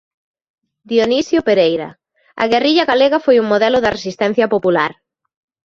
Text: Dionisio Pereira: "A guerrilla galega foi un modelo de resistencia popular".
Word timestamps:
Dionisio 0.93 1.41
Pereira: 1.49 1.89
"A 2.41 2.43
guerrilla 2.51 2.89
galega 2.91 3.17
foi 3.25 3.35
un 3.39 3.47
modelo 3.53 3.77
de 3.81 3.93
resistencia 3.97 4.45
popular". 4.53 4.91